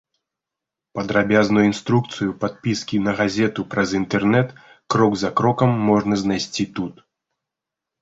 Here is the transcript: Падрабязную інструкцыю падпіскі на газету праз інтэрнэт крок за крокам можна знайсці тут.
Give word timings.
Падрабязную 0.99 1.65
інструкцыю 1.71 2.29
падпіскі 2.45 2.97
на 3.09 3.15
газету 3.21 3.61
праз 3.75 3.89
інтэрнэт 4.03 4.59
крок 4.97 5.13
за 5.27 5.35
крокам 5.43 5.81
можна 5.89 6.13
знайсці 6.27 6.63
тут. 6.79 6.95